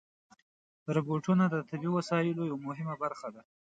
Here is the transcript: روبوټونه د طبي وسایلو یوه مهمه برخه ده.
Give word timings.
روبوټونه 0.95 1.43
د 1.49 1.55
طبي 1.69 1.89
وسایلو 1.97 2.49
یوه 2.51 2.63
مهمه 2.67 2.95
برخه 3.03 3.27
ده. 3.35 3.41